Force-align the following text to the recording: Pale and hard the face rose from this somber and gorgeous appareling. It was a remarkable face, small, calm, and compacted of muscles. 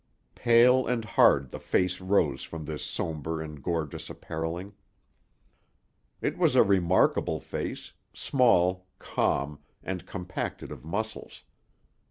Pale 0.33 0.87
and 0.87 1.05
hard 1.05 1.51
the 1.51 1.59
face 1.59 2.01
rose 2.01 2.41
from 2.41 2.65
this 2.65 2.83
somber 2.83 3.39
and 3.39 3.61
gorgeous 3.61 4.09
appareling. 4.09 4.73
It 6.21 6.39
was 6.39 6.55
a 6.55 6.63
remarkable 6.63 7.39
face, 7.39 7.93
small, 8.11 8.87
calm, 8.97 9.59
and 9.83 10.07
compacted 10.07 10.71
of 10.71 10.83
muscles. 10.83 11.43